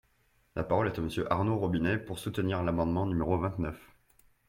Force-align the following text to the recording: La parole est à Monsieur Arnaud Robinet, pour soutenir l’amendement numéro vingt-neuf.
La 0.55 0.63
parole 0.63 0.87
est 0.87 0.97
à 0.97 1.01
Monsieur 1.03 1.31
Arnaud 1.31 1.59
Robinet, 1.59 1.99
pour 1.99 2.17
soutenir 2.17 2.63
l’amendement 2.63 3.05
numéro 3.05 3.37
vingt-neuf. 3.37 3.77